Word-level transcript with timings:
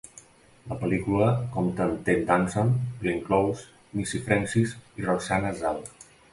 La 0.69 0.77
pel·lícula 0.83 1.27
compta 1.57 1.85
amb 1.85 2.01
Ted 2.07 2.25
Danson, 2.31 2.73
Glenn 3.03 3.21
Close, 3.29 3.69
Missy 4.01 4.25
Francis 4.27 4.77
i 5.03 5.09
Roxana 5.09 5.57
Zal. 5.65 5.83